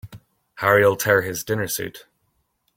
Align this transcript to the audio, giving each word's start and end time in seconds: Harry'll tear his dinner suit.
Harry'll 0.61 0.95
tear 0.95 1.21
his 1.21 1.43
dinner 1.43 1.67
suit. 1.67 2.07